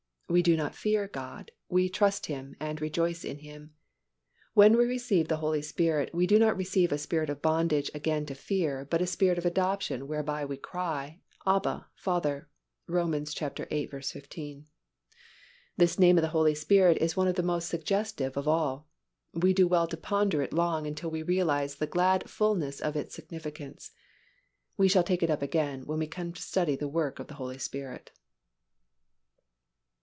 We 0.31 0.41
do 0.41 0.55
not 0.55 0.75
fear 0.75 1.09
God, 1.09 1.51
we 1.67 1.89
trust 1.89 2.27
Him 2.27 2.55
and 2.57 2.79
rejoice 2.79 3.25
in 3.25 3.39
Him. 3.39 3.73
When 4.53 4.77
we 4.77 4.85
receive 4.85 5.27
the 5.27 5.35
Holy 5.43 5.61
Spirit, 5.61 6.09
we 6.13 6.25
do 6.25 6.39
not 6.39 6.55
receive 6.55 6.93
a 6.93 6.97
Spirit 6.97 7.29
of 7.29 7.41
bondage 7.41 7.91
again 7.93 8.25
to 8.27 8.33
fear 8.33 8.87
but 8.89 9.01
a 9.01 9.05
Spirit 9.07 9.37
of 9.37 9.45
adoption 9.45 10.07
whereby 10.07 10.45
we 10.45 10.55
cry, 10.55 11.19
Abba, 11.45 11.87
Father 11.95 12.47
(Rom. 12.87 13.11
viii. 13.11 13.87
15). 14.01 14.65
This 15.75 15.99
name 15.99 16.17
of 16.17 16.21
the 16.21 16.29
Holy 16.29 16.55
Spirit 16.55 16.97
is 16.99 17.17
one 17.17 17.27
of 17.27 17.35
the 17.35 17.43
most 17.43 17.67
suggestive 17.67 18.37
of 18.37 18.47
all. 18.47 18.87
We 19.33 19.51
do 19.53 19.67
well 19.67 19.87
to 19.87 19.97
ponder 19.97 20.41
it 20.41 20.53
long 20.53 20.87
until 20.87 21.11
we 21.11 21.23
realize 21.23 21.75
the 21.75 21.87
glad 21.87 22.29
fullness 22.29 22.79
of 22.79 22.95
its 22.95 23.13
significance. 23.13 23.91
We 24.77 24.87
shall 24.87 25.03
take 25.03 25.23
it 25.23 25.29
up 25.29 25.41
again 25.41 25.85
when 25.85 25.99
we 25.99 26.07
come 26.07 26.31
to 26.31 26.41
study 26.41 26.77
the 26.77 26.87
work 26.87 27.19
of 27.19 27.27
the 27.27 27.33
Holy 27.33 27.57
Spirit. 27.57 28.11